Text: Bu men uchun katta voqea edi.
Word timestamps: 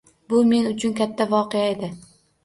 Bu 0.31 0.37
men 0.53 0.69
uchun 0.69 0.95
katta 0.99 1.27
voqea 1.33 1.67
edi. 1.75 1.91